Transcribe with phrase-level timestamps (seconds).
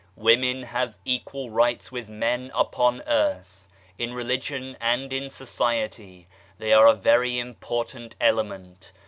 [0.17, 3.67] Women have equal rights with men upon earth;
[3.99, 6.27] in Religion and in Society
[6.57, 8.93] they are a very important element.